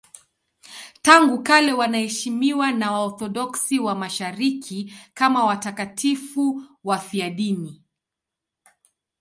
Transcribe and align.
Tangu 1.01 1.43
kale 1.43 1.73
wanaheshimiwa 1.73 2.71
na 2.71 2.91
Waorthodoksi 2.91 3.79
wa 3.79 3.95
Mashariki 3.95 4.93
kama 5.13 5.45
watakatifu 5.45 6.63
wafiadini. 6.83 7.83